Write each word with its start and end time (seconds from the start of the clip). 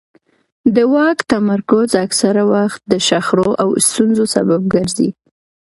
د 0.75 0.77
واک 0.93 1.17
تمرکز 1.31 1.89
اکثره 2.05 2.43
وخت 2.53 2.81
د 2.91 2.93
شخړو 3.07 3.49
او 3.61 3.69
ستونزو 3.87 4.23
سبب 4.35 4.61
ګرځي 4.73 5.09